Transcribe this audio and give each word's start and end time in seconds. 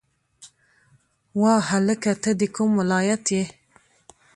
وا 1.41 1.55
هلکه 1.69 2.11
ته 2.23 2.31
د 2.39 2.41
کوم 2.55 2.69
ولایت 2.81 3.23
یی 3.35 3.43